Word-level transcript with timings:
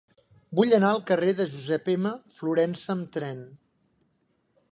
Vull 0.59 0.71
anar 0.77 0.87
al 0.93 1.01
carrer 1.09 1.33
de 1.41 1.45
Josep 1.51 1.91
M. 1.93 2.13
Florensa 2.39 2.91
amb 2.97 3.13
tren. 3.17 3.47